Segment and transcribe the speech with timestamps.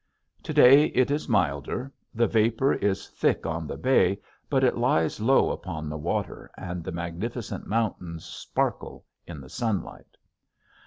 [0.41, 1.93] To day it is milder.
[2.15, 6.83] The vapor is thick on the bay but it lies low upon the water and
[6.83, 10.17] the magnificent mountains sparkle in the sunlight.